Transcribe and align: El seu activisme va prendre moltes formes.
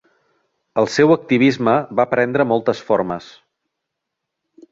El 0.83 0.87
seu 0.93 1.13
activisme 1.15 1.75
va 2.01 2.07
prendre 2.15 2.47
moltes 2.53 2.81
formes. 2.89 3.27